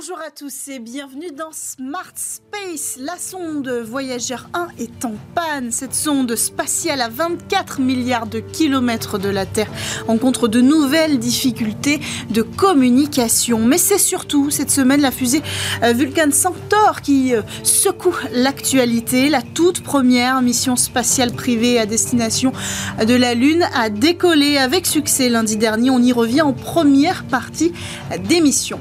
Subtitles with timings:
[0.00, 2.98] Bonjour à tous et bienvenue dans Smart Space.
[3.00, 5.72] La sonde Voyageur 1 est en panne.
[5.72, 9.66] Cette sonde spatiale à 24 milliards de kilomètres de la Terre
[10.06, 11.98] rencontre de nouvelles difficultés
[12.30, 13.58] de communication.
[13.58, 15.42] Mais c'est surtout cette semaine la fusée
[15.82, 19.28] euh, Vulcan Centaur qui euh, secoue l'actualité.
[19.28, 22.52] La toute première mission spatiale privée à destination
[23.04, 25.90] de la Lune a décollé avec succès lundi dernier.
[25.90, 27.72] On y revient en première partie
[28.28, 28.78] d'émission.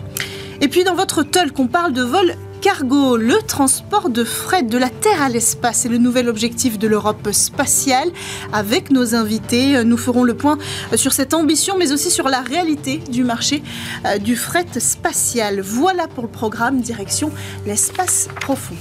[0.61, 4.77] Et puis dans votre talk, on parle de vol cargo, le transport de fret de
[4.77, 8.09] la Terre à l'espace est le nouvel objectif de l'Europe spatiale.
[8.51, 10.57] Avec nos invités, nous ferons le point
[10.95, 13.61] sur cette ambition, mais aussi sur la réalité du marché
[14.05, 15.61] euh, du fret spatial.
[15.61, 17.31] Voilà pour le programme Direction
[17.65, 18.75] l'espace profond.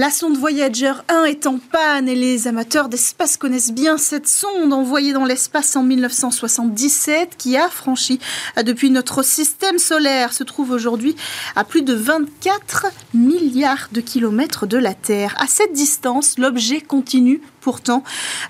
[0.00, 4.72] La sonde Voyager 1 est en panne et les amateurs d'espace connaissent bien cette sonde
[4.72, 8.18] envoyée dans l'espace en 1977 qui a franchi
[8.56, 11.16] euh, depuis notre système solaire, se trouve aujourd'hui
[11.54, 15.34] à plus de 24 milliards de kilomètres de la Terre.
[15.38, 18.02] À cette distance, l'objet continue pourtant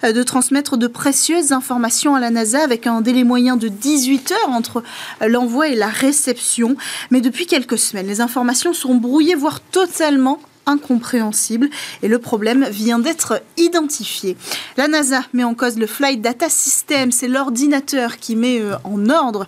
[0.04, 4.30] euh, de transmettre de précieuses informations à la NASA avec un délai moyen de 18
[4.30, 4.84] heures entre
[5.20, 6.76] euh, l'envoi et la réception.
[7.10, 10.38] Mais depuis quelques semaines, les informations sont brouillées, voire totalement
[10.70, 11.68] incompréhensible
[12.02, 14.36] et le problème vient d'être identifié.
[14.76, 19.08] La NASA met en cause le Flight Data System, c'est l'ordinateur qui met euh, en
[19.08, 19.46] ordre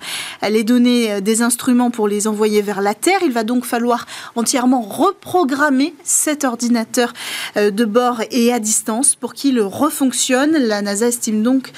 [0.48, 3.20] les données euh, des instruments pour les envoyer vers la Terre.
[3.24, 4.06] Il va donc falloir
[4.36, 7.12] entièrement reprogrammer cet ordinateur
[7.56, 10.52] euh, de bord et à distance pour qu'il refonctionne.
[10.52, 11.72] La NASA estime donc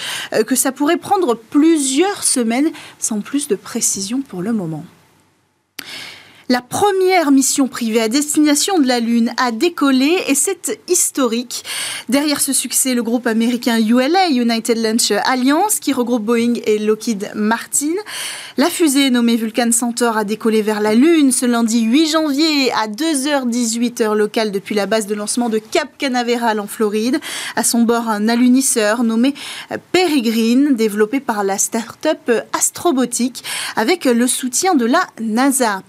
[0.47, 4.84] que ça pourrait prendre plusieurs semaines sans plus de précision pour le moment.
[6.50, 11.64] La première mission privée à destination de la Lune a décollé et c'est historique.
[12.11, 17.31] Derrière ce succès, le groupe américain ULA, United Launch Alliance, qui regroupe Boeing et Lockheed
[17.34, 17.95] Martin.
[18.59, 22.88] La fusée nommée Vulcan Centaur a décollé vers la Lune ce lundi 8 janvier à
[22.88, 27.21] 2h18 heure locale depuis la base de lancement de Cap Canaveral en Floride.
[27.56, 29.34] À son bord, un alunisseur nommé
[29.93, 33.43] Peregrine, développé par la start-up Astrobotic
[33.77, 35.83] avec le soutien de la NASA.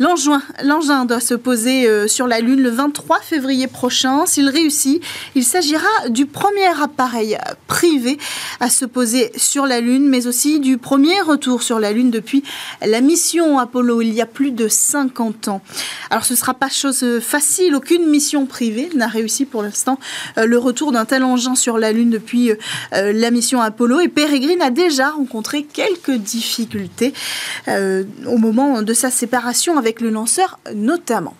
[0.00, 4.24] L'engin doit se poser euh, sur la Lune le 23 février prochain.
[4.24, 5.02] S'il réussit,
[5.34, 8.16] il s'agira du premier appareil privé
[8.60, 12.42] à se poser sur la Lune, mais aussi du premier retour sur la Lune depuis
[12.80, 15.60] la mission Apollo il y a plus de 50 ans.
[16.08, 19.98] Alors ce ne sera pas chose facile, aucune mission privée n'a réussi pour l'instant
[20.38, 24.08] euh, le retour d'un tel engin sur la Lune depuis euh, la mission Apollo et
[24.08, 27.12] Peregrine a déjà rencontré quelques difficultés
[27.68, 31.34] au moment de sa séparation avec le lanceur notamment.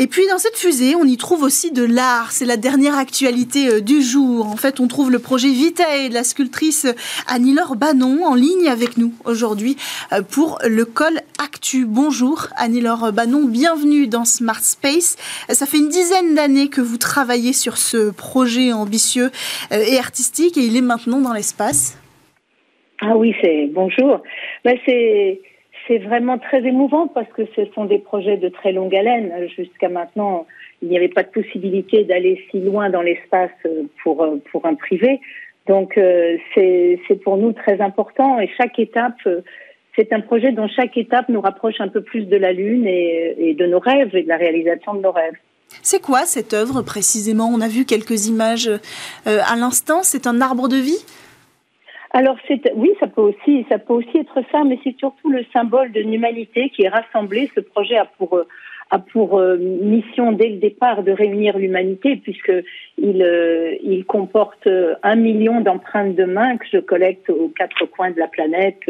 [0.00, 2.32] Et puis dans cette fusée, on y trouve aussi de l'art.
[2.32, 4.46] C'est la dernière actualité euh, du jour.
[4.46, 6.88] En fait, on trouve le projet Vitae de la sculptrice
[7.28, 9.76] Annie-Laure Bannon en ligne avec nous aujourd'hui
[10.12, 11.86] euh, pour le col Actu.
[11.86, 15.16] Bonjour Annie-Laure bienvenue dans Smart Space.
[15.48, 19.30] Ça fait une dizaine d'années que vous travaillez sur ce projet ambitieux
[19.70, 21.96] euh, et artistique et il est maintenant dans l'espace.
[23.00, 24.22] Ah oui, c'est bonjour.
[24.64, 25.40] Ben, c'est
[25.86, 29.32] c'est vraiment très émouvant parce que ce sont des projets de très longue haleine.
[29.56, 30.46] Jusqu'à maintenant,
[30.82, 33.50] il n'y avait pas de possibilité d'aller si loin dans l'espace
[34.02, 35.20] pour, euh, pour un privé.
[35.66, 39.16] Donc euh, c'est pour nous très important et chaque étape,
[39.96, 43.34] c'est un projet dont chaque étape nous rapproche un peu plus de la Lune et,
[43.38, 45.36] et de nos rêves et de la réalisation de nos rêves.
[45.82, 47.50] C'est quoi cette œuvre précisément?
[47.52, 50.00] On a vu quelques images euh, à l'instant.
[50.02, 51.04] C'est un arbre de vie?
[52.16, 52.36] Alors
[52.76, 56.00] oui, ça peut aussi, ça peut aussi être ça, mais c'est surtout le symbole de
[56.00, 57.50] l'humanité qui est rassemblée.
[57.56, 58.46] Ce projet a pour euh,
[58.92, 62.52] a pour euh, mission dès le départ de réunir l'humanité, puisque
[62.98, 64.68] il, euh, il comporte
[65.02, 68.82] un million d'empreintes de mains que je collecte aux quatre coins de la planète,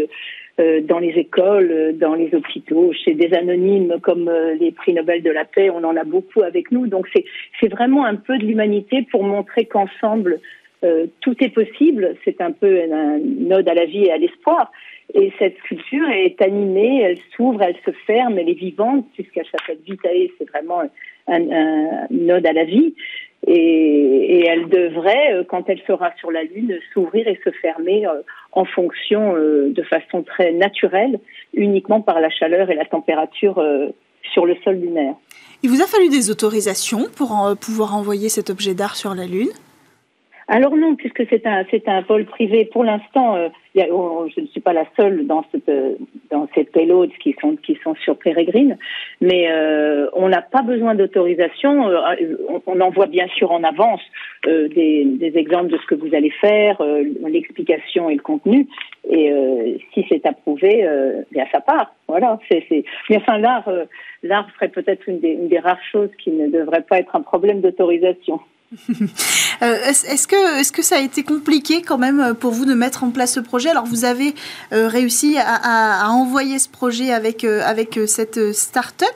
[0.85, 4.31] dans les écoles, dans les hôpitaux, chez des anonymes comme
[4.61, 5.69] les prix Nobel de la paix.
[5.69, 9.65] On en a beaucoup avec nous, donc c'est vraiment un peu de l'humanité pour montrer
[9.65, 10.39] qu'ensemble
[10.85, 12.15] euh, tout est possible.
[12.25, 14.71] C'est un peu une ode à la vie et à l'espoir.
[15.15, 19.79] Et cette sculpture est animée, elle s'ouvre, elle se ferme, elle est vivante, puisqu'elle s'appelle
[19.87, 20.83] Vitae, c'est vraiment
[21.29, 22.95] un, une ode à la vie.
[23.47, 28.23] Et, elle devrait, euh, quand elle sera sur la Lune, s'ouvrir et se fermer euh,
[28.53, 31.19] en fonction de façon très naturelle,
[31.55, 33.63] uniquement par la chaleur et la température
[34.33, 35.15] sur le sol lunaire.
[35.63, 39.51] Il vous a fallu des autorisations pour pouvoir envoyer cet objet d'art sur la Lune?
[40.47, 42.67] Alors non, puisque c'est un c'est un vol privé.
[42.67, 45.71] Pour l'instant, euh, je ne suis pas la seule dans cette
[46.31, 48.77] dans ces payloads qui sont qui sont sur Peregrine,
[49.23, 51.89] mais euh, on n'a pas besoin d'autorisation.
[51.89, 51.97] Euh,
[52.67, 54.03] on, envoie bien sûr en avance
[54.47, 56.83] euh, des, des, exemples de ce que vous allez faire,
[57.27, 58.67] l'explication et le contenu.
[59.09, 59.33] Et
[59.93, 60.87] si c'est approuvé,
[61.33, 61.95] bien ça part.
[62.07, 62.39] Voilà.
[62.51, 62.85] C'est.
[63.09, 63.69] Mais enfin l'art
[64.23, 67.23] l'art serait peut-être une des, une des rares choses qui ne devrait pas être un
[67.23, 68.41] problème d'autorisation.
[69.63, 72.75] Euh, est-ce que, est que ça a été compliqué quand même euh, pour vous de
[72.75, 73.71] mettre en place ce projet?
[73.71, 74.35] Alors vous avez
[74.73, 79.09] euh, réussi à, envoyer ce projet avec, avec cette start-up.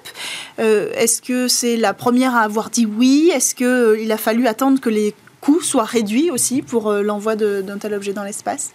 [0.58, 3.30] Est-ce que c'est la première à avoir dit oui?
[3.34, 7.94] Est-ce qu'il a fallu attendre que les coûts soient réduits aussi pour l'envoi d'un tel
[7.94, 8.70] objet dans l'espace?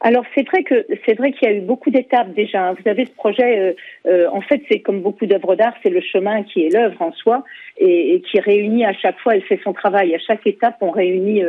[0.00, 2.72] Alors c'est vrai que c'est vrai qu'il y a eu beaucoup d'étapes déjà.
[2.72, 3.72] Vous avez ce projet, euh,
[4.06, 7.12] euh, en fait c'est comme beaucoup d'œuvres d'art, c'est le chemin qui est l'œuvre en
[7.12, 7.44] soi
[7.78, 10.14] et, qui réunit à chaque fois, elle fait son travail.
[10.14, 11.42] À chaque étape, on réunit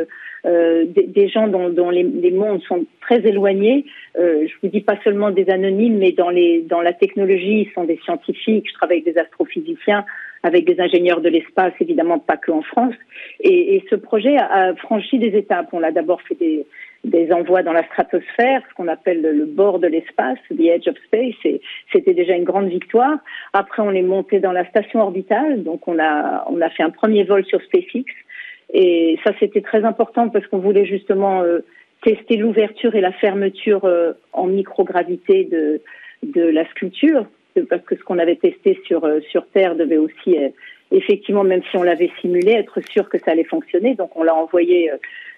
[0.46, 3.84] euh, des, gens dont, dont les, les, mondes sont très éloignés.
[4.16, 7.84] je vous dis pas seulement des anonymes, mais dans les dans la technologie, ils sont
[7.84, 8.68] des scientifiques.
[8.68, 10.04] Je travaille avec des astrophysiciens,
[10.42, 12.94] avec des ingénieurs de l'espace, évidemment pas que en France.
[13.40, 15.68] Et, et ce projet a, a franchi des étapes.
[15.72, 16.64] On a d'abord fait des
[17.06, 20.96] des envois dans la stratosphère, ce qu'on appelle le, bord de l'espace, the edge of
[21.06, 21.60] space, et
[21.92, 23.18] c'était déjà une grande victoire.
[23.52, 26.90] Après, on est monté dans la station orbitale, donc on a on a fait un
[26.90, 28.04] premier vol sur SpaceX,
[28.74, 31.60] et ça c'était très important parce qu'on voulait justement euh,
[32.02, 35.80] tester l'ouverture et la fermeture euh, en microgravité de
[36.24, 37.26] de la sculpture,
[37.70, 40.36] parce que ce qu'on avait testé sur euh, sur Terre devait aussi
[40.90, 43.94] effectivement, même si on l'avait simulé, être sûr que ça allait fonctionner.
[43.94, 44.90] Donc on l'a envoyé,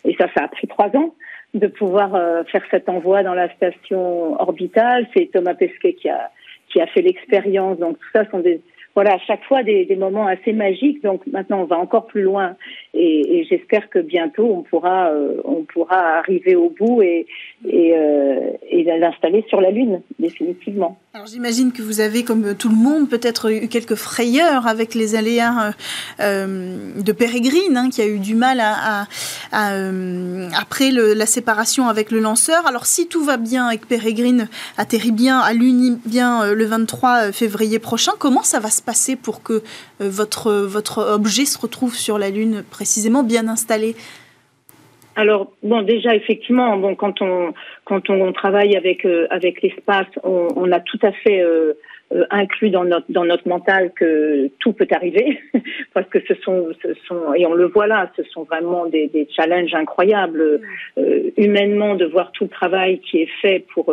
[0.04, 1.14] et ça, ça a pris trois ans
[1.54, 5.06] de pouvoir euh, faire cet envoi dans la station orbitale.
[5.14, 6.30] C'est Thomas Pesquet qui a
[6.68, 7.78] qui a fait l'expérience.
[7.78, 8.60] Donc tout ça sont des
[8.98, 11.04] voilà à chaque fois des, moments assez magiques.
[11.04, 12.56] Donc maintenant on va encore plus loin
[12.94, 17.24] et, et j'espère que bientôt on pourra euh, on pourra arriver au bout et
[17.66, 20.96] et, euh, et l'installer sur la lune définitivement.
[21.14, 25.16] Alors j'imagine que vous avez, comme tout le monde, peut-être eu quelques frayeurs avec les
[25.16, 25.72] aléas
[26.20, 29.06] euh, de Pérégrine, hein, qui a eu du mal à,
[29.50, 29.72] à,
[30.60, 32.66] après la séparation avec le lanceur.
[32.66, 37.78] Alors si tout va bien avec Pérégrine, atterrit bien, allume bien euh, le 23 février
[37.78, 38.82] prochain, comment ça va se
[39.17, 39.62] pour que
[40.00, 43.94] votre, votre objet se retrouve sur la Lune précisément bien installé?
[45.19, 47.52] Alors bon, déjà effectivement, bon quand on
[47.85, 51.73] quand on travaille avec euh, avec l'espace, on, a tout à fait euh,
[52.14, 55.40] euh, inclus dans notre dans notre mental que tout peut arriver
[55.93, 59.08] parce que ce sont ce sont et on le voit là, ce sont vraiment des,
[59.08, 60.61] des challenges incroyables
[61.37, 63.93] humainement de voir tout le travail qui est fait pour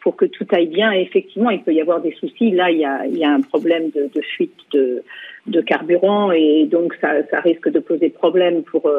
[0.00, 0.92] pour que tout aille bien.
[0.92, 2.50] Effectivement, il peut y avoir des soucis.
[2.50, 5.02] Là, il y a, il y a un problème de, de fuite de,
[5.46, 8.90] de carburant et donc ça, ça risque de poser problème pour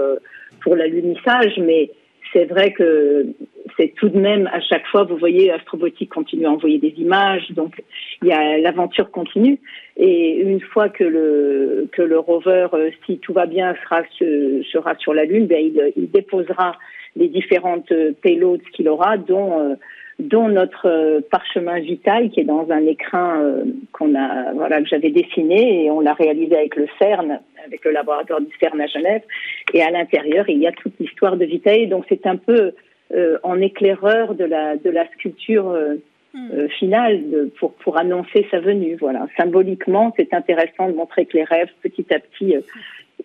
[0.62, 1.90] pour l'alunissage, mais
[2.34, 3.26] c'est vrai que
[3.78, 7.52] c'est tout de même à chaque fois, vous voyez, Astrobotique continue à envoyer des images,
[7.52, 7.82] donc
[8.22, 9.60] il y a l'aventure continue.
[9.98, 14.04] Et une fois que le que le rover, euh, si tout va bien, sera
[14.72, 16.78] sera sur la Lune, ben il, il déposera
[17.16, 19.76] les différentes payloads qu'il aura, dont euh,
[20.22, 24.88] dont notre euh, parchemin vital qui est dans un écrin euh, qu'on a voilà que
[24.88, 28.88] j'avais dessiné et on l'a réalisé avec le CERN avec le laboratoire du CERN à
[28.88, 29.22] Genève.
[29.74, 31.88] Et à l'intérieur il y a toute l'histoire de Vitae.
[31.88, 32.74] Donc c'est un peu
[33.14, 35.76] euh, en éclaireur de la de la sculpture
[36.34, 36.68] hmm.
[36.80, 39.26] finale de, pour pour annoncer sa venue voilà.
[39.38, 42.56] Symboliquement c'est intéressant de montrer que les rêves petit à petit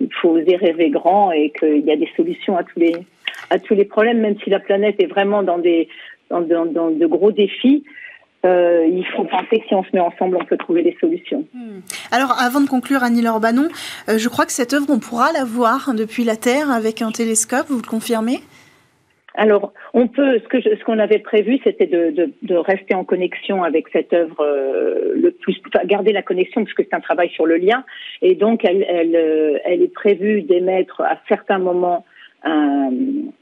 [0.00, 2.96] il faut oser rêver grand et qu'il y a des solutions à tous les
[3.50, 5.88] à tous les problèmes même si la planète est vraiment dans des
[6.30, 7.84] dans, dans, de gros défis.
[8.44, 11.44] Euh, il faut penser que si on se met ensemble, on peut trouver des solutions.
[11.52, 11.80] Hmm.
[12.12, 13.68] Alors, avant de conclure, Annie Lorbanon,
[14.08, 17.10] euh, je crois que cette œuvre, on pourra la voir depuis la Terre avec un
[17.10, 18.38] télescope, vous le confirmez?
[19.34, 20.38] Alors, on peut.
[20.38, 24.12] Ce que ce qu'on avait prévu, c'était de, de, de, rester en connexion avec cette
[24.14, 27.84] œuvre euh, le plus, garder la connexion parce que c'est un travail sur le lien,
[28.22, 32.06] et donc elle, elle, elle est prévue d'émettre à certains moments
[32.46, 32.90] un,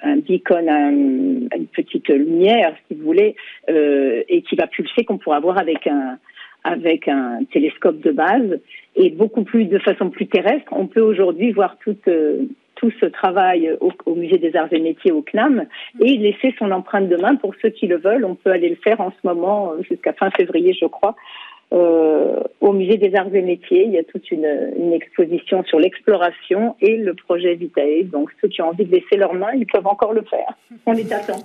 [0.02, 3.36] un beacon, une petite lumière, si vous voulez,
[3.70, 6.18] euh, et qui va pulser qu'on pourra voir avec un
[6.66, 8.58] avec un télescope de base
[8.96, 10.72] et beaucoup plus de façon plus terrestre.
[10.72, 12.46] On peut aujourd'hui voir tout euh,
[12.76, 15.66] tout ce travail au, au, musée des Arts et Métiers au CNAM
[16.00, 18.24] et laisser son empreinte de main pour ceux qui le veulent.
[18.24, 21.14] On peut aller le faire en ce moment jusqu'à fin février, je crois,
[21.72, 23.84] euh, au musée des arts et métiers.
[23.84, 28.04] Il y a toute une, une exposition sur l'exploration et le projet Vitae.
[28.04, 30.56] Donc ceux qui ont envie de laisser leurs mains, ils peuvent encore le faire.
[30.86, 31.38] On les attend.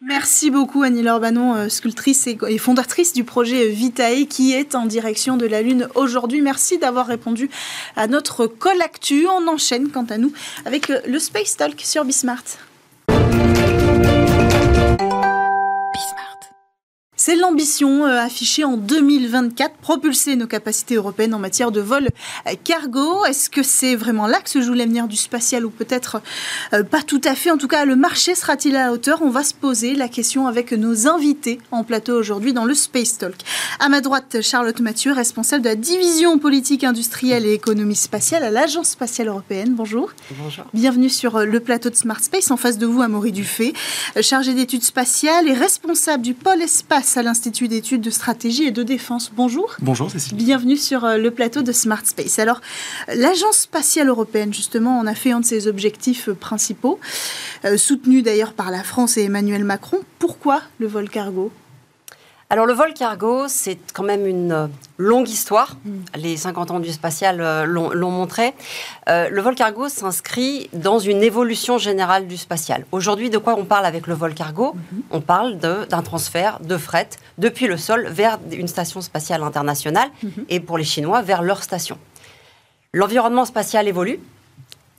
[0.00, 5.44] Merci beaucoup Annie-Laure Bannon, sculptrice et fondatrice du projet Vitae qui est en direction de
[5.44, 6.40] la Lune aujourd'hui.
[6.40, 7.50] Merci d'avoir répondu
[7.96, 9.26] à notre call actu.
[9.26, 10.32] On enchaîne quant à nous
[10.66, 12.67] avec le Space Talk sur Bismart.
[17.28, 22.08] C'est l'ambition euh, affichée en 2024, propulser nos capacités européennes en matière de vol
[22.46, 23.22] euh, cargo.
[23.26, 26.22] Est-ce que c'est vraiment là que se joue l'avenir du spatial ou peut-être
[26.72, 27.50] euh, pas tout à fait?
[27.50, 29.20] En tout cas, le marché sera-t-il à la hauteur?
[29.20, 33.18] On va se poser la question avec nos invités en plateau aujourd'hui dans le Space
[33.18, 33.36] Talk.
[33.78, 38.50] À ma droite, Charlotte Mathieu, responsable de la division politique industrielle et économie spatiale à
[38.50, 39.74] l'Agence spatiale européenne.
[39.74, 40.14] Bonjour.
[40.42, 40.64] Bonjour.
[40.72, 42.50] Bienvenue sur le plateau de Smart Space.
[42.50, 43.74] En face de vous, Amaury Dufay,
[44.22, 48.82] chargé d'études spatiales et responsable du pôle espace à l'Institut d'études de stratégie et de
[48.82, 49.32] défense.
[49.34, 49.76] Bonjour.
[49.80, 50.36] Bonjour Cécile.
[50.36, 52.38] Bienvenue sur euh, le plateau de Smart Space.
[52.38, 52.60] Alors,
[53.08, 57.00] l'Agence spatiale européenne, justement, en a fait un de ses objectifs euh, principaux,
[57.64, 59.98] euh, soutenu d'ailleurs par la France et Emmanuel Macron.
[60.18, 61.50] Pourquoi le vol cargo?
[62.50, 65.76] Alors le vol cargo, c'est quand même une euh, longue histoire.
[65.84, 65.90] Mm.
[66.16, 68.54] Les 50 ans du spatial euh, l'ont montré.
[69.10, 72.86] Euh, le vol cargo s'inscrit dans une évolution générale du spatial.
[72.90, 74.74] Aujourd'hui, de quoi on parle avec le vol cargo?
[74.74, 75.00] Mm-hmm.
[75.10, 80.44] On parle d'un transfert de fret depuis le sol vers une station spatiale internationale mm-hmm.
[80.48, 81.98] et pour les Chinois vers leur station.
[82.94, 84.20] L'environnement spatial évolue.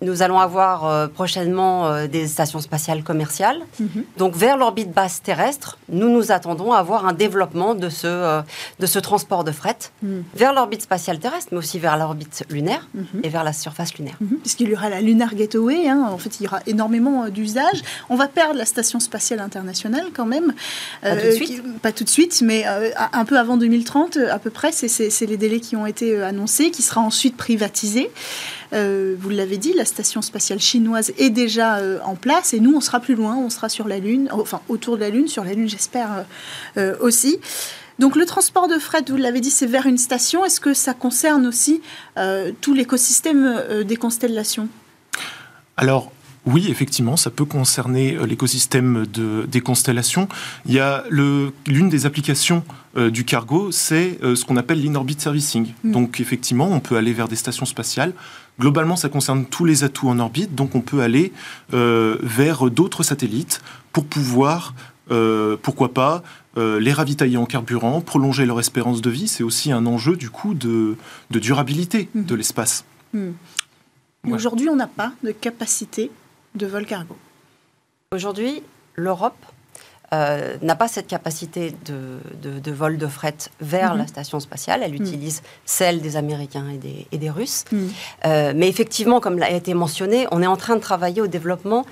[0.02, 3.60] Nous allons avoir euh, prochainement euh, des stations spatiales commerciales.
[3.80, 4.06] Mhm.
[4.18, 8.42] Donc vers l'orbite basse terrestre, nous nous attendons à avoir un développement de ce, euh,
[8.80, 10.24] de ce transport de fret mhm.
[10.36, 13.22] vers l'orbite spatiale terrestre, mais aussi vers l'orbite lunaire mhm.
[13.24, 14.18] et vers la surface lunaire.
[14.42, 16.08] Puisqu'il y aura la Lunar Gateway, hein.
[16.10, 17.82] en fait il y aura énormément d'usages.
[18.10, 20.54] On va perdre la station spatiale internationale quand même.
[21.02, 21.80] Pas tout de suite.
[21.82, 25.60] pas tout de suite, mais un peu avant 2030 à peu près, c'est les délais
[25.60, 28.10] qui ont été annoncés, qui sera ensuite privatisé.
[28.74, 32.76] Euh, vous l'avez dit, la station spatiale chinoise est déjà euh, en place et nous,
[32.76, 35.44] on sera plus loin, on sera sur la Lune, enfin autour de la Lune, sur
[35.44, 36.26] la Lune, j'espère
[36.78, 37.40] euh, aussi.
[37.98, 40.46] Donc le transport de fret, vous l'avez dit, c'est vers une station.
[40.46, 41.82] Est-ce que ça concerne aussi
[42.62, 44.70] tout l'écosystème des constellations?
[45.76, 46.10] Alors,
[46.46, 50.30] oui, effectivement, ça peut concerner l'écosystème de, des constellations.
[50.66, 52.64] Il y a l'une des applications
[52.96, 55.74] du cargo, c'est ce qu'on appelle l'in-orbit servicing.
[55.84, 55.92] Mm.
[55.92, 58.14] Donc, effectivement, on peut aller vers des stations spatiales
[58.60, 61.32] Globalement, ça concerne tous les atouts en orbite, donc on peut aller
[61.74, 63.62] euh, vers d'autres satellites
[63.94, 64.74] pour pouvoir,
[65.12, 66.24] euh, pourquoi pas,
[66.58, 69.30] euh, les ravitailler en carburant, prolonger leur espérance de vie.
[69.30, 70.98] C'est aussi un enjeu du coup de,
[71.30, 72.24] durabilité mmh.
[72.24, 72.84] de l'espace.
[73.14, 73.30] Mmh.
[74.30, 76.12] Aujourd'hui, on n'a pas de capacité
[76.56, 77.16] de vol cargo.
[78.14, 78.62] Aujourd'hui,
[78.96, 79.46] l'Europe
[80.14, 84.00] euh, n'a pas cette capacité de, vol de fret vers mhm.
[84.00, 84.82] la station spatiale.
[84.84, 85.02] Elle mhm.
[85.02, 87.66] utilise celle des Américains et des, et des Russes.
[87.72, 87.90] Mhm.
[88.26, 91.86] Euh, mais effectivement, comme l'a été mentionné, on est en train de travailler au développement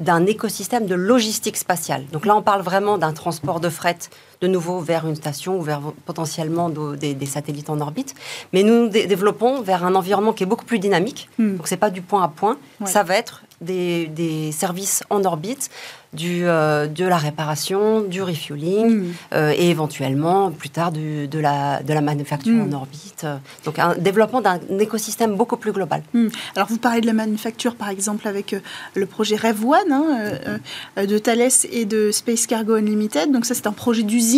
[0.00, 2.04] d'un écosystème de logistique spatiale.
[2.12, 3.98] Donc là, on parle vraiment d'un transport de fret
[4.42, 8.14] de nouveau vers une station ou vers potentiellement des, satellites en orbite.
[8.52, 11.30] Mais nous nous développons vers un environnement qui est beaucoup plus dynamique.
[11.38, 12.58] Donc c'est pas du point à point.
[12.84, 15.70] Ça va être des, des services en orbite
[16.12, 19.12] du, euh, de la réparation, du refueling mm.
[19.32, 22.68] euh, et éventuellement plus tard de, la, de la manufacture mm.
[22.68, 23.26] en orbite.
[23.64, 26.02] Donc un développement d'un écosystème beaucoup plus global.
[26.12, 26.28] Mm.
[26.54, 28.60] Alors vous parlez de la manufacture par exemple avec euh,
[28.94, 33.32] le projet Rev One hein, de Thales et de Space Cargo Unlimited.
[33.32, 34.31] Donc ça c'est un projet d'usine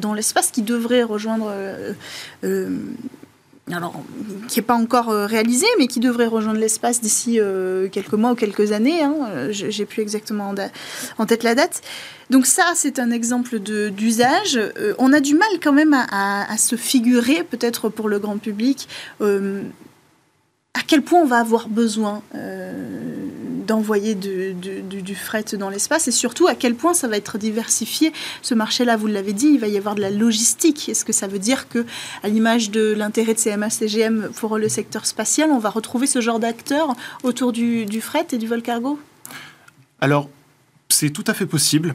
[0.00, 1.52] dans l'espace qui devrait rejoindre
[3.72, 4.02] alors,
[4.48, 8.32] qui n'est pas encore euh, réalisé, mais qui devrait rejoindre l'espace d'ici euh, quelques mois
[8.32, 9.02] ou quelques années.
[9.02, 9.14] Hein.
[9.28, 10.54] Euh, j'ai plus exactement
[11.18, 11.82] en, tête la date.
[12.30, 14.60] Donc ça, c'est un exemple d'usage.
[14.98, 18.86] on a du mal quand même à se figurer, peut-être pour le grand public,
[20.78, 22.72] à quel point on va avoir besoin euh,
[23.66, 28.12] d'envoyer du, fret dans l'espace et surtout à quel point ça va être diversifié.
[28.42, 30.88] Ce marché-là, vous l'avez dit, il va y avoir de la logistique.
[30.88, 31.84] Est-ce que ça veut dire que,
[32.22, 36.38] à l'image de l'intérêt de CMA-CGM pour le secteur spatial, on va retrouver ce genre
[36.38, 36.94] d'acteurs
[37.24, 39.00] autour du, fret et du vol cargo?
[40.00, 40.30] Alors,
[40.90, 41.94] c'est tout à fait possible.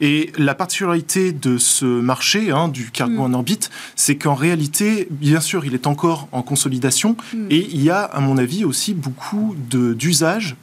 [0.00, 3.20] Et la particularité de ce marché hein, du cargo mm.
[3.20, 7.46] en orbite, c'est qu'en réalité, bien sûr, il est encore en consolidation mm.
[7.50, 10.56] et il y a, à mon avis, aussi beaucoup d'usages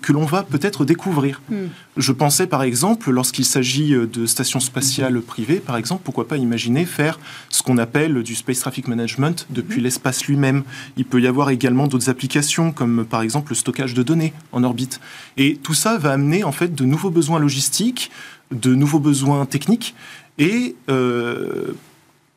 [0.00, 1.42] que l'on va peut-être découvrir.
[1.50, 1.66] Hmm.
[1.96, 6.38] Je pensais par exemple, lorsqu'il s'agit euh, de stations spatiales privées, par exemple, pourquoi pas
[6.38, 7.18] imaginer faire
[7.50, 9.84] ce qu'on appelle du space traffic management depuis hmm.
[9.84, 10.62] l'espace lui-même.
[10.96, 14.64] Il peut y avoir également d'autres applications comme par exemple le stockage de données en
[14.64, 15.00] orbite.
[15.36, 18.10] Et tout ça va amener en fait de nouveaux besoins logistiques,
[18.50, 19.94] de nouveaux besoins techniques
[20.38, 21.72] et, euh,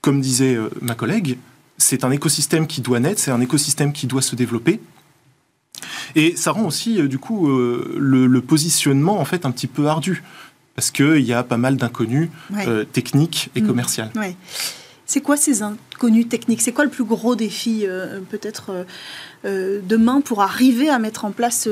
[0.02, 1.38] comme disait euh, ma collègue,
[1.78, 4.80] c'est un écosystème qui doit naître, c'est un écosystème qui doit se développer.
[6.16, 9.88] Et ça rend aussi, euh, du coup, euh, le, positionnement, en fait, un petit peu
[9.88, 10.24] ardu.
[10.76, 12.30] parce qu'il y a pas mal d'inconnus
[12.92, 13.68] techniques et mmh.
[13.68, 14.12] commerciales.
[15.06, 16.62] C'est quoi ces inconnus techniques?
[16.62, 17.86] C'est quoi le plus gros défi,
[18.30, 18.86] peut-être,
[19.46, 21.70] demain pour arriver à mettre en place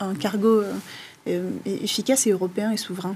[0.00, 0.62] un, cargo
[1.64, 3.14] efficace et européen et souverain?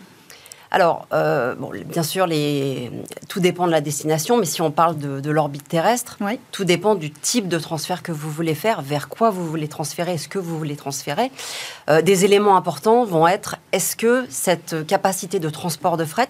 [0.75, 2.91] Alors, euh, bon, bien sûr, les...
[3.29, 6.19] tout dépend de la destination, mais si on parle de, l'orbite terrestre,
[6.51, 10.19] tout dépend du type de transfert que vous voulez faire, vers quoi vous voulez transférer,
[10.19, 11.31] ce que vous voulez transférer.
[11.89, 16.29] Euh, des éléments importants vont être est-ce que cette capacité de transport de fret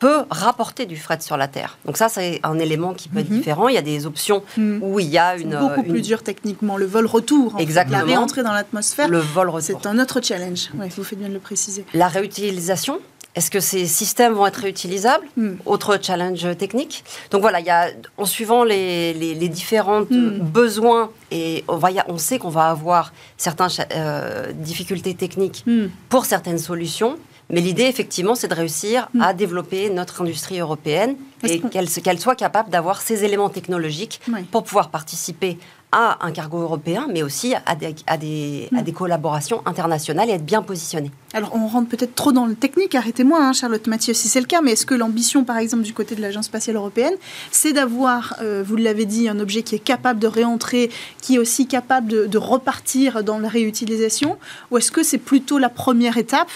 [0.00, 1.78] peut rapporter du fret sur la Terre?
[1.84, 3.36] Donc ça, c'est un élément qui peut être mhm.
[3.36, 3.68] différent.
[3.68, 4.80] Il y a des options mhm.
[4.82, 5.56] où il y a une...
[5.56, 6.76] Beaucoup plus dur techniquement.
[6.76, 7.98] Le vol-retour, Exactement.
[7.98, 9.78] la réentrée dans l'atmosphère, le vol-retour.
[9.82, 10.70] c'est un autre challenge.
[10.76, 11.86] Ouais, vous faites bien de le préciser.
[11.94, 12.98] La réutilisation,
[13.36, 15.56] est-ce que ces systèmes vont être réutilisables hmm.
[15.66, 17.04] Autre challenge technique.
[17.30, 20.38] Donc voilà, il y a, en suivant les, les, différents hmm.
[20.40, 25.86] besoins, et on, va, on sait qu'on va avoir certaines euh, difficultés techniques hmm.
[26.08, 27.18] pour certaines solutions.
[27.48, 31.14] Mais l'idée, effectivement, c'est de réussir à développer notre industrie européenne
[31.44, 35.56] et qu'elle soit capable d'avoir ces éléments technologiques pour pouvoir participer
[35.92, 40.32] à un cargo européen, mais aussi à des, à des, à des collaborations internationales et
[40.32, 41.10] être bien positionné.
[41.32, 44.46] Alors, on rentre peut-être trop dans le technique, arrêtez-moi, hein, Charlotte Mathieu, si c'est le
[44.46, 47.14] cas, mais est-ce que l'ambition, par exemple, du côté de l'Agence spatiale européenne,
[47.50, 50.90] c'est d'avoir, euh, vous l'avez dit, un objet qui est capable de réentrer,
[51.22, 54.38] qui est aussi capable de, de repartir dans la réutilisation,
[54.70, 56.50] ou est-ce que c'est plutôt la première étape,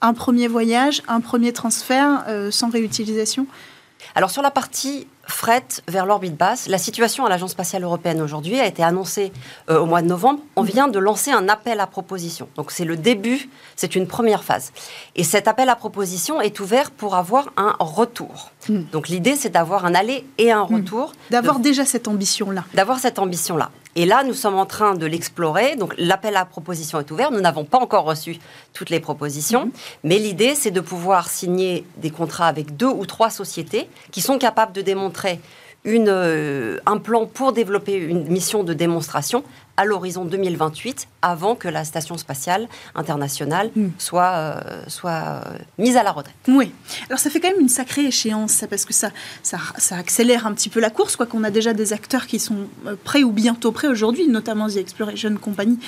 [0.00, 3.46] un premier voyage, un premier transfert euh, sans réutilisation?
[4.14, 8.60] Alors sur la partie fret vers l'orbite basse, la situation à l'Agence spatiale européenne aujourd'hui
[8.60, 9.32] a été annoncée
[9.70, 10.40] euh, au mois de novembre.
[10.56, 10.68] On mhm.
[10.68, 12.48] vient de lancer un appel à proposition.
[12.56, 14.72] Donc c'est le début, c'est une première phase.
[15.16, 18.50] Et cet appel à proposition est ouvert pour avoir un retour.
[18.68, 18.86] Mhm.
[18.92, 20.76] Donc l'idée c'est d'avoir un aller et un mhm.
[20.76, 21.12] retour.
[21.30, 22.64] D'avoir déjà cette ambition-là.
[22.74, 23.70] D'avoir cette ambition-là.
[23.96, 25.76] Et là, nous sommes en train de l'explorer.
[25.76, 27.30] Donc, l'appel à proposition est ouvert.
[27.30, 28.38] Nous n'avons pas encore reçu
[28.72, 29.66] toutes les propositions.
[29.66, 29.72] Mhm.
[30.04, 34.38] Mais l'idée, c'est de pouvoir signer des contrats avec deux ou trois sociétés qui sont
[34.38, 35.40] capables de démontrer
[35.84, 39.44] une, euh, un plan pour développer une mission de démonstration
[39.76, 43.88] à l'horizon 2028, avant que la station spatiale internationale hmm.
[43.98, 46.36] soit, euh, soit euh, mise à la retraite.
[46.46, 46.70] Oui.
[47.08, 49.10] Alors ça fait quand même une sacrée échéance, parce que ça,
[49.42, 49.58] ça,
[49.96, 52.68] accélère un petit peu la course, quoi qu'on a déjà des acteurs qui sont
[53.02, 55.78] prêts ou bientôt prêts aujourd'hui, notamment The Exploration Company,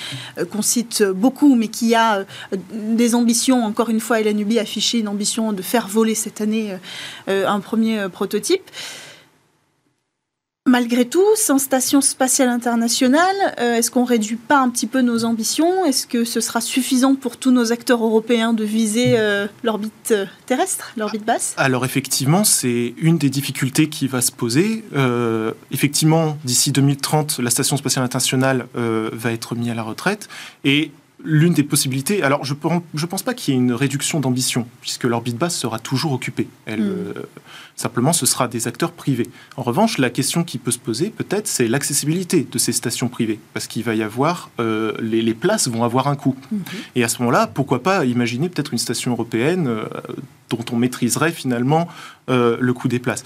[0.51, 2.25] qu'on cite beaucoup, mais qui a
[2.73, 6.77] des ambitions, encore une fois, LNUB a affiché une ambition de faire voler cette année
[7.27, 8.69] un premier prototype.
[10.67, 15.23] Malgré tout, sans station spatiale internationale, euh, est-ce qu'on réduit pas un petit peu nos
[15.23, 15.85] ambitions?
[15.85, 20.25] Est-ce que ce sera suffisant pour tous nos acteurs européens de viser euh, l'orbite euh,
[20.45, 21.53] terrestre, l'orbite basse?
[21.55, 24.83] Alors effectivement, c'est une des difficultés qui va se poser.
[25.71, 30.27] effectivement, d'ici 2030, la station spatiale internationale va être mise à la retraite.
[30.65, 30.91] Et
[31.23, 32.21] l'une des possibilités.
[32.21, 35.79] Alors, je ne pense pas qu'il y ait une réduction d'ambition, puisque l'orbite basse sera
[35.79, 36.47] toujours occupée.
[36.65, 37.13] Elle, hmm.
[37.17, 37.23] euh,
[37.75, 39.29] simplement, ce sera des acteurs privés.
[39.55, 43.39] En revanche, la question qui peut se poser, peut-être, c'est l'accessibilité de ces stations privées,
[43.53, 46.35] parce qu'il va y avoir euh, les, places vont avoir un coût.
[46.51, 46.59] Hmm.
[46.95, 49.85] Et à ce moment-là, pourquoi pas imaginer peut-être une station européenne euh,
[50.49, 51.87] dont on maîtriserait finalement
[52.29, 53.23] le coût des places.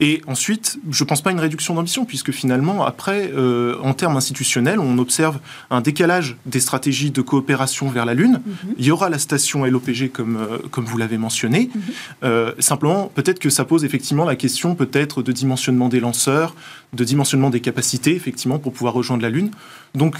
[0.00, 3.94] Et ensuite, je ne pense pas à une réduction d'ambition, puisque finalement, après, euh, en
[3.94, 5.38] termes institutionnels, on observe
[5.70, 8.42] un décalage des stratégies de coopération vers la Lune.
[8.44, 8.74] Mhm.
[8.78, 11.70] Il y aura la station LOPG, comme, euh, comme vous l'avez mentionné.
[11.72, 11.82] Mhm.
[12.24, 16.56] Euh, simplement, peut-être que ça pose effectivement la question peut-être de dimensionnement des lanceurs,
[16.92, 19.52] de dimensionnement des capacités, effectivement, pour pouvoir rejoindre la Lune.
[19.94, 20.16] Donc,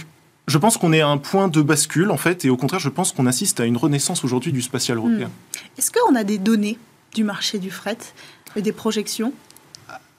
[0.47, 2.91] je pense qu'on est à un point de bascule, en fait, et au contraire, je
[2.91, 5.29] pense qu'on assiste à une renaissance aujourd'hui du spatial européen.
[5.29, 5.79] Hmm.
[5.79, 6.79] Est-ce qu'on a des données
[7.13, 7.99] du marché du fret
[8.55, 9.33] et des projections?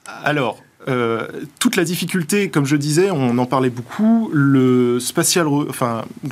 [0.06, 1.26] Alors, euh,
[1.58, 5.46] toute la difficulté, comme je disais, on en parlait beaucoup, le, spatial,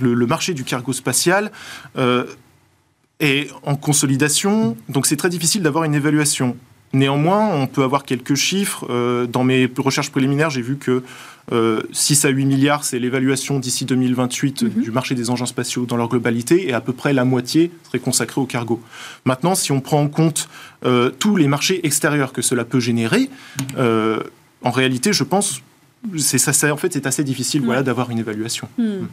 [0.00, 1.50] le, marché du cargo spatial
[1.96, 2.24] euh,
[3.20, 6.56] est en consolidation, donc c'est très difficile d'avoir une évaluation.
[6.94, 8.86] Néanmoins, on peut avoir quelques chiffres.
[8.88, 11.02] Euh, dans mes recherches préliminaires, j'ai vu que
[11.92, 14.82] 6 à 8 milliards, c'est l'évaluation d'ici 2028 mhm.
[14.82, 17.98] du marché des engins spatiaux dans leur globalité, et à peu près la moitié serait
[17.98, 18.82] consacrée au cargo.
[19.26, 20.48] Maintenant, si on prend en compte
[20.86, 23.28] euh, tous les marchés extérieurs que cela peut générer,
[23.76, 24.20] euh,
[24.62, 25.60] en réalité, je pense,
[26.16, 28.68] c'est ça, en fait, c'est assez difficile, voilà, d'avoir une évaluation.
[28.78, 29.04] Hmm.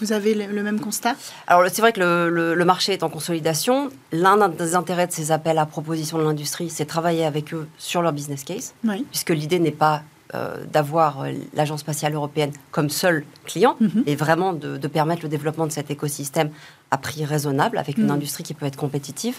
[0.00, 0.04] Hmm.
[0.04, 1.14] Vous avez le, même constat?
[1.46, 3.90] Alors c'est vrai que le, marché est en consolidation.
[4.12, 8.02] L'un des intérêts de ces appels à proposition de l'industrie, c'est travailler avec eux sur
[8.02, 8.74] leur business case,
[9.10, 10.02] puisque l'idée n'est pas
[10.34, 14.02] euh, d'avoir euh, l'Agence spatiale européenne comme seul client, mhm.
[14.06, 16.50] et vraiment de, permettre le développement de cet écosystème
[16.94, 18.18] à prix raisonnable, avec une Mm.
[18.18, 19.36] industrie qui peut être compétitive.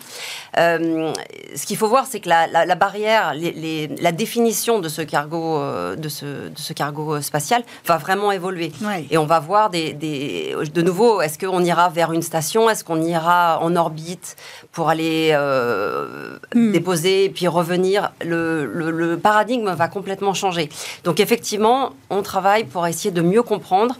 [0.58, 1.13] Euh,
[1.56, 4.89] ce qu'il faut voir, c'est que la, la- la barrière, les- les- la définition de
[4.89, 8.72] ce cargo, euh, de ce, de ce cargo euh, spatial va vraiment évoluer.
[8.82, 9.06] Ouais.
[9.10, 12.84] Et on va voir des, des- de nouveau, est-ce qu'on ira vers une station, est-ce
[12.84, 14.36] qu'on ira en orbite
[14.74, 16.72] pour aller euh, Hmm.
[16.74, 18.12] déposer puis revenir?
[18.24, 20.68] Le, le- le paradigme va complètement changer.
[21.06, 23.96] Donc effectivement, on travaille pour essayer de mieux comprendre.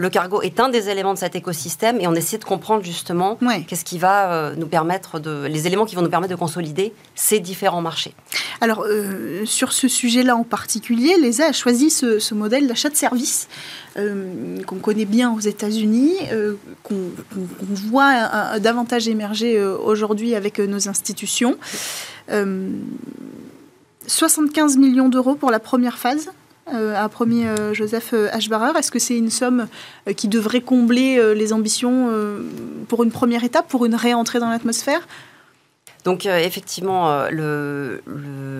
[0.00, 3.36] Le cargo est un des éléments de cet écosystème et on essaie de comprendre justement
[3.42, 3.66] Ouais.
[3.68, 6.94] qu'est-ce qui va euh, nous permettre de, les éléments qui vont nous permettre de consolider
[7.14, 8.14] ces différents marchés.
[8.62, 12.96] Alors, euh, sur ce sujet-là en particulier, l'ESA a choisi ce, ce modèle d'achat de
[12.96, 13.46] services
[13.98, 16.96] euh, qu'on connaît bien aux États-Unis, euh, qu'on
[17.60, 21.58] voit davantage émerger aujourd'hui avec nos institutions.
[22.30, 22.70] Euh,
[24.06, 26.30] 75 millions d'euros pour la première phase.
[26.74, 28.78] Euh, a promis euh, Joseph euh, Ashbarer.
[28.78, 29.66] Est-ce que c'est une somme
[30.08, 32.42] euh, qui devrait combler euh, les ambitions euh,
[32.88, 35.06] pour une première étape, pour une réentrée dans l'atmosphère?
[36.04, 37.98] Donc euh, effectivement, euh,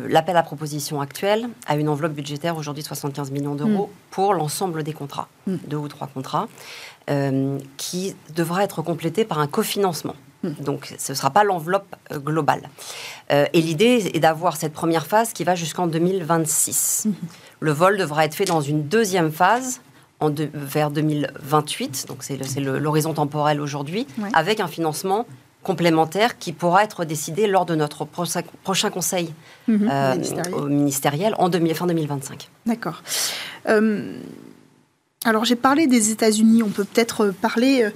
[0.09, 4.83] l'appel à proposition actuel a une enveloppe budgétaire aujourd'hui de 75 millions d'euros pour l'ensemble
[4.83, 5.57] des contrats, Mm.
[5.67, 6.49] deux ou trois contrats,
[7.09, 10.17] euh, qui devra être complété par un cofinancement.
[10.43, 10.51] Mm.
[10.61, 12.69] Donc ce ne sera pas l'enveloppe euh, globale.
[13.33, 17.09] Euh, et l'idée est d'avoir cette première phase qui va jusqu'en 2026.
[17.61, 19.81] Le vol devra être fait dans une deuxième phase
[20.19, 24.29] en de- vers 2028, donc c'est l'horizon temporel aujourd'hui, Ouais.
[24.35, 25.27] avec un financement
[25.63, 29.33] complémentaire qui pourra être décidé lors de notre prochain, conseil
[29.69, 29.89] Mhm.
[29.93, 30.15] euh,
[30.69, 31.35] Ministériel.
[31.39, 32.49] en demi- fin 2025.
[32.65, 33.03] D'accord.
[33.69, 34.19] Euh,
[35.27, 37.91] alors j'ai parlé des États-Unis, on peut peut-être euh, parler euh,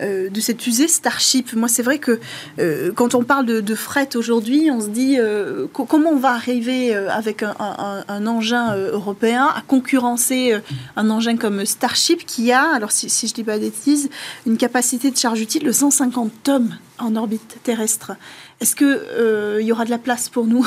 [0.00, 1.52] euh, de cette fusée Starship.
[1.54, 2.20] Moi c'est vrai que
[2.58, 6.30] euh, quand on parle de, fret aujourd'hui, on se dit euh, co- comment on va
[6.32, 10.56] arriver avec un, engin européen à concurrencer
[10.96, 14.10] un engin comme Starship qui a, alors si, je dis pas bêtises,
[14.46, 18.12] une capacité de charge utile de 150 tonnes en orbite terrestre.
[18.60, 20.66] Est-ce qu'il y aura de la place pour nous?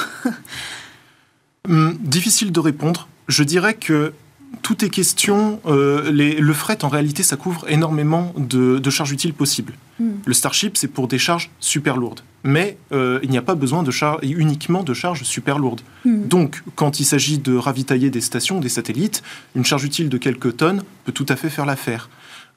[1.69, 3.07] Hum, difficile de répondre.
[3.27, 4.13] Je dirais que
[4.61, 5.59] tout est question.
[5.65, 9.73] euh, les- le fret, en réalité, ça couvre énormément de, de charges utiles possibles.
[9.99, 10.11] Hmm.
[10.25, 12.21] Le Starship, c'est pour des charges super lourdes.
[12.43, 15.81] Mais euh, il n'y a pas besoin de char- uniquement de charges super lourdes.
[16.05, 16.27] Hmm.
[16.27, 19.23] Donc, quand il s'agit de ravitailler des stations, des satellites,
[19.55, 22.09] une charge utile de quelques tonnes peut tout à fait faire l'affaire.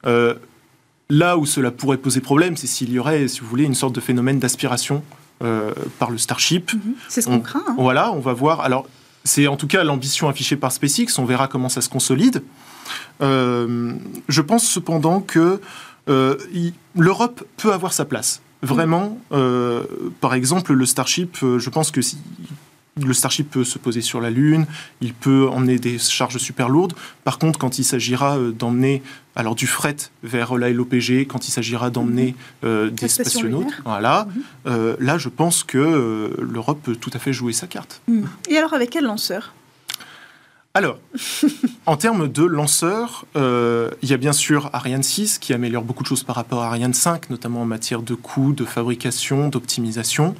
[0.05, 0.35] Euh,
[1.09, 3.93] là où cela pourrait poser problème, c'est s'il y aurait, si vous voulez, une sorte
[3.95, 5.03] de phénomène d'aspiration
[5.99, 6.73] par le Starship.
[6.73, 6.79] Mhm.
[7.09, 7.63] C'est ce qu'on On- craint.
[7.67, 7.75] hein.
[7.77, 8.61] Voilà, on va voir.
[8.61, 8.87] Alors,
[9.25, 11.17] c'est en tout cas l'ambition affichée par SpaceX.
[11.17, 12.41] On verra comment ça se consolide.
[13.21, 13.93] Euh,
[14.29, 15.59] je pense cependant que
[16.07, 16.37] euh,
[16.95, 18.41] l'Europe peut avoir sa place.
[18.61, 19.83] Vraiment, euh,
[20.21, 22.17] par exemple, le Starship, je pense que si,
[23.03, 24.65] le Starship peut se poser sur la Lune,
[25.01, 26.93] il peut emmener des charges super lourdes.
[27.25, 29.03] Par contre, quand il s'agira euh, d'emmener
[29.35, 34.41] alors du fret vers la LOPG, quand il s'agira d'emmener euh, des spationautes, voilà, Mhm.
[34.67, 38.01] euh, là, je pense que euh, l'Europe peut tout à fait jouer sa carte.
[38.07, 38.23] Hmm.
[38.49, 39.53] Et alors avec quel lanceur?
[40.73, 40.97] Alors,
[41.85, 46.03] en termes de lanceurs, euh, il y a bien sûr Ariane 6 qui améliore beaucoup
[46.03, 50.33] de choses par rapport à Ariane 5, notamment en matière de coûts, de fabrication, d'optimisation.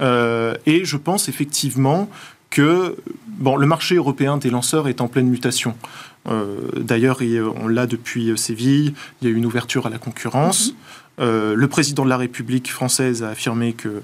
[0.00, 2.08] Euh, et je pense effectivement
[2.50, 2.96] que
[3.28, 5.74] bon, le marché européen des lanceurs est en pleine mutation.
[6.28, 7.18] Euh, D'ailleurs,
[7.56, 10.74] on l'a depuis Séville, il y a eu une ouverture à la concurrence.
[11.20, 14.02] Euh, le président de la République française a affirmé que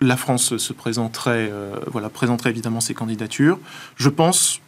[0.00, 3.58] la France se présenterait, euh, voilà, présenterait évidemment ses candidatures.
[3.96, 4.60] Je pense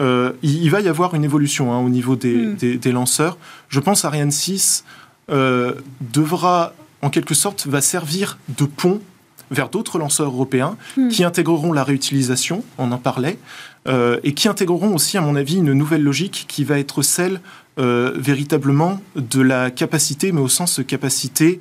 [0.00, 2.54] il, il va y avoir une évolution hein, au niveau des, Mm.
[2.54, 3.36] des- des lanceurs.
[3.68, 4.84] Je pense Ariane 6
[5.30, 6.72] euh, devra,
[7.02, 9.00] en quelque sorte, va servir de pont
[9.50, 11.08] vers d'autres lanceurs européens Mm.
[11.08, 13.38] qui intégreront la réutilisation, on en parlait,
[13.86, 17.40] euh, et qui intégreront aussi, à mon avis, une nouvelle logique qui va être celle
[17.78, 21.58] euh, véritablement de la capacité, mais au sens capacité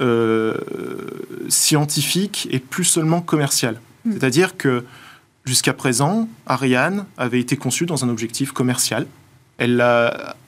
[0.00, 0.54] euh,
[1.48, 3.80] scientifique et plus seulement commerciale.
[4.04, 4.12] Mm.
[4.12, 4.84] C'est-à-dire que
[5.44, 9.06] jusqu'à présent, Ariane avait été conçue dans un objectif commercial.
[9.56, 9.84] Elle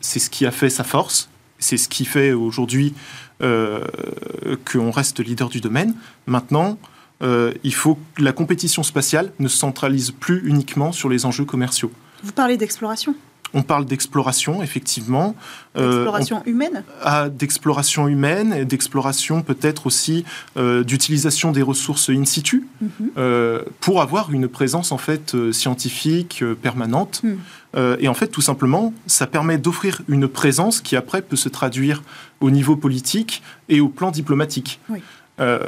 [0.00, 2.92] c'est ce qui a fait sa force, c'est ce qui fait aujourd'hui
[3.40, 5.94] qu'on reste leader du domaine.
[6.26, 6.78] Maintenant,
[7.22, 11.44] euh, il faut que la compétition spatiale ne se centralise plus uniquement sur les enjeux
[11.44, 11.90] commerciaux.
[12.22, 13.14] Vous parlez d'exploration,
[13.58, 15.34] On parle d'exploration, effectivement.
[15.76, 16.84] Euh, d'exploration humaine?
[17.02, 20.24] à d'exploration humaine et d'exploration peut-être aussi
[20.56, 22.90] euh, d'utilisation des ressources in situ Mhm.
[23.18, 27.34] euh, pour avoir une présence en fait scientifique permanente Mm.
[27.76, 31.48] Euh, et en fait tout simplement ça permet d'offrir une présence qui après peut se
[31.48, 32.02] traduire
[32.40, 35.00] au niveau politique et au plan diplomatique Oui.
[35.40, 35.58] Euh,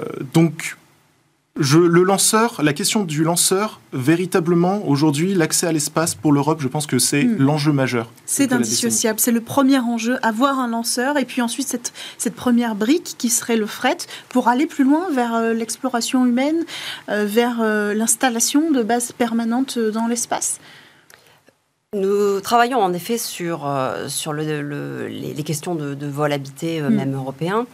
[1.59, 6.87] le lanceur, la question du lanceur, véritablement, aujourd'hui, l'accès à l'espace pour l'Europe, je pense
[6.87, 7.37] que c'est hmm.
[7.38, 8.11] l'enjeu majeur.
[8.27, 9.18] C'est indissociable.
[9.18, 13.29] C'est le premier enjeu, avoir un lanceur, et puis ensuite cette, cette première brique qui
[13.29, 16.64] serait le fret, pour aller plus loin vers euh, l'exploration humaine,
[17.09, 20.61] euh, vers euh, l'installation de bases permanentes dans l'espace.
[21.94, 23.66] Nous travaillons en effet sur,
[24.09, 26.88] sur le, les, questions de, vol habité, hmm.
[26.90, 27.66] même européen.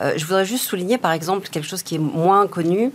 [0.00, 2.90] je voudrais juste souligner, par exemple, quelque chose qui est moins connu.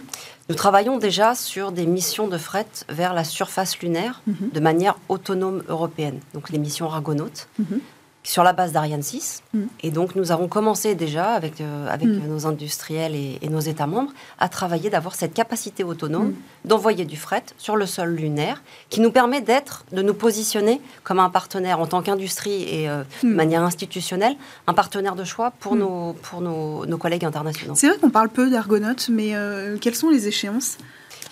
[0.50, 4.50] Nous travaillons déjà sur des missions de fret vers la surface lunaire mhm.
[4.54, 7.48] de manière autonome européenne, donc les missions Argonaut.
[7.60, 7.80] Mhm
[8.24, 9.44] sur la base d'Ariane 6.
[9.54, 9.64] Mm.
[9.82, 12.28] Et donc, nous avons commencé déjà avec, euh, avec mm.
[12.28, 16.36] nos industriels et, nos États membres à travailler, d'avoir cette capacité autonome mm.
[16.66, 21.20] d'envoyer du fret sur le sol lunaire qui nous permet d'être, de nous positionner comme
[21.20, 24.36] un partenaire en tant qu'industrie et euh, de manière institutionnelle,
[24.68, 27.74] un partenaire de choix pour, nos, pour nos, nos collègues internationaux.
[27.76, 30.78] C'est vrai qu'on parle peu d'Argonautes, mais euh, quelles sont les échéances?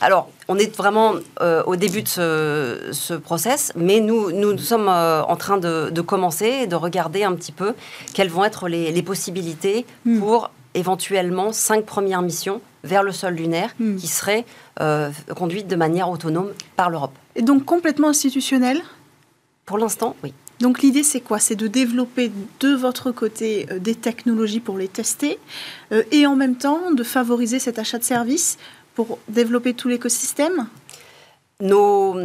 [0.02, 5.22] Alors, on est vraiment euh, au début de ce, process, mais nous, nous, sommes euh,
[5.22, 7.74] en train de, commencer et de regarder un petit peu
[8.14, 10.20] quelles vont être les, possibilités hmm.
[10.20, 13.98] pour éventuellement cinq premières missions vers le sol lunaire hmm.
[13.98, 14.46] qui seraient
[14.80, 17.14] euh, conduites de manière autonome par l'Europe.
[17.36, 18.82] Et donc complètement institutionnel?
[19.66, 20.34] Pour l'instant, oui.
[20.60, 21.40] Donc l'idée c'est quoi?
[21.40, 25.40] C'est de développer de votre côté des technologies pour les tester
[26.12, 28.60] et en même temps de favoriser cet achat de services
[29.06, 30.68] pour développer tout l'écosystème
[31.62, 32.16] nos,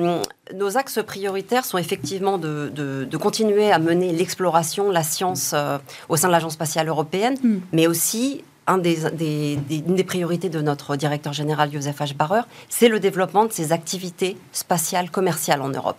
[0.55, 5.77] nos, axes prioritaires sont effectivement de, de, continuer à mener l'exploration, la science euh,
[6.09, 7.59] au sein de l'Agence spatiale européenne, hmm.
[7.73, 12.17] mais aussi un des, une des priorités de notre directeur général, Joseph H.
[12.17, 15.97] Barrer, c'est le développement de ces activités spatiales commerciales en Europe.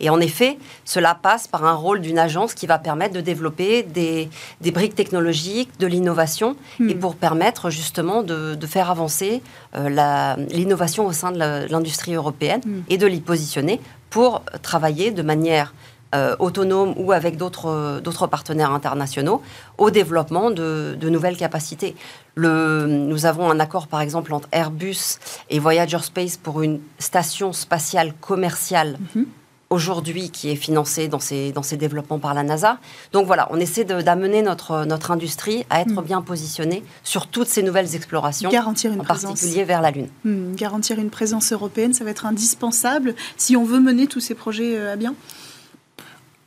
[0.00, 3.82] Et en effet, cela passe par un rôle d'une agence qui va permettre de développer
[3.82, 4.28] des,
[4.70, 6.90] briques technologiques, de l'innovation, hmm.
[6.90, 9.42] et pour permettre justement de, faire avancer
[9.74, 11.38] euh, l'innovation au sein de
[11.70, 12.82] l'industrie européenne hmm.
[12.88, 13.80] et de l'y positionner
[14.10, 15.72] pour travailler de manière
[16.12, 19.42] euh, autonome ou avec d'autres partenaires internationaux
[19.78, 21.94] au développement de, nouvelles capacités.
[22.34, 25.18] Le, nous avons un accord par exemple entre Airbus
[25.50, 28.98] et Voyager Space pour une station spatiale commerciale.
[29.14, 29.26] Mhm.
[29.72, 32.78] aujourd'hui qui est financée dans ces, dans ces développements par la NASA.
[33.12, 36.04] Donc voilà, on essaie d'amener notre, notre industrie à être mhm.
[36.04, 40.08] bien positionnée sur toutes ces nouvelles explorations, garantir une en particulier vers la Lune.
[40.24, 44.34] Hmm, garantir une présence européenne, ça va être indispensable si on veut mener tous ces
[44.34, 45.14] projets euh, à bien?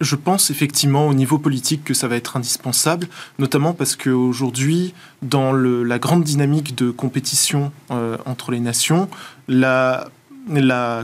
[0.04, 3.08] Je pense effectivement au niveau politique que ça va être indispensable,
[3.40, 9.10] notamment parce qu'aujourd'hui, dans la grande dynamique de compétition euh, entre les nations,
[9.48, 10.10] la,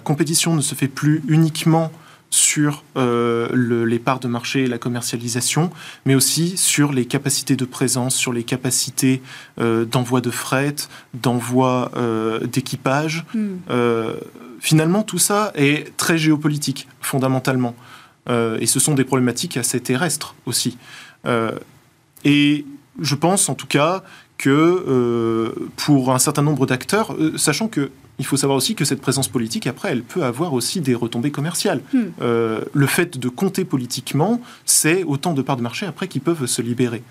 [0.03, 1.91] compétition ne se fait plus uniquement
[2.31, 5.71] sur euh, les parts de marché et la commercialisation,
[6.05, 9.23] mais aussi sur les capacités de présence, sur les capacités
[9.59, 10.75] euh, d'envoi de fret,
[11.15, 11.91] d'envoi
[12.43, 13.25] d'équipage.
[13.33, 13.57] Hmm.
[14.59, 17.75] finalement, tout ça est très géopolitique, fondamentalement.
[18.29, 20.77] Euh, et ce sont des problématiques assez terrestres aussi.
[21.25, 21.51] Euh,
[22.23, 22.65] et
[22.99, 24.03] je pense en tout cas
[24.37, 28.99] que euh, pour un certain nombre d'acteurs, sachant que il faut savoir aussi que cette
[28.99, 31.81] présence politique, après, elle peut avoir aussi des retombées commerciales.
[31.93, 32.07] Hmm.
[32.19, 36.61] le fait de compter politiquement, c'est autant de parts de marché après qui peuvent se
[36.61, 37.01] libérer.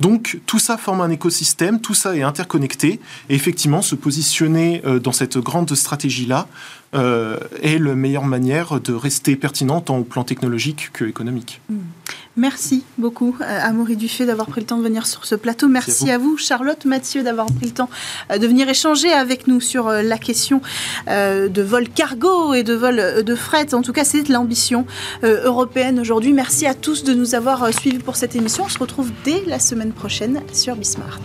[0.00, 5.12] Donc tout ça forme un écosystème, tout ça est interconnecté, et effectivement se positionner dans
[5.12, 6.48] cette grande stratégie-là
[6.94, 11.62] euh, est la meilleure manière de rester pertinent tant au plan technologique que économique.
[11.70, 11.78] Hmm.
[12.36, 15.68] Merci beaucoup, euh, Amaury Dufay, d'avoir pris le temps de venir sur ce plateau.
[15.68, 16.36] Merci, à, vous.
[16.36, 17.88] Charlotte Mathieu, d'avoir pris le temps
[18.30, 20.60] euh, de venir échanger avec nous sur la question
[21.06, 23.72] de vol cargo et de vol de fret.
[23.74, 24.86] En tout cas, c'est l'ambition
[25.22, 26.32] européenne aujourd'hui.
[26.32, 28.64] Merci à tous de nous avoir suivis pour cette émission.
[28.64, 31.20] On se retrouve dès la semaine prochaine sur Bismart.